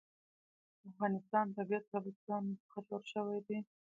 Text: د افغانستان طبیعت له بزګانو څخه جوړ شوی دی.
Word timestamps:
د 0.81 0.81
افغانستان 0.91 1.45
طبیعت 1.57 1.85
له 1.93 1.99
بزګانو 2.03 2.59
څخه 2.63 2.79
جوړ 2.89 3.01
شوی 3.13 3.39
دی. 3.47 3.59